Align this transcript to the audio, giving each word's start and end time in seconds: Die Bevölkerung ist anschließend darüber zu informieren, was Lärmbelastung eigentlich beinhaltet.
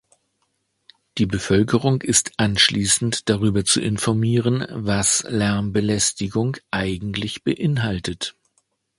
Die 1.19 1.27
Bevölkerung 1.27 2.01
ist 2.01 2.31
anschließend 2.37 3.29
darüber 3.29 3.63
zu 3.65 3.79
informieren, 3.81 4.65
was 4.71 5.21
Lärmbelastung 5.29 6.57
eigentlich 6.71 7.43
beinhaltet. 7.43 8.35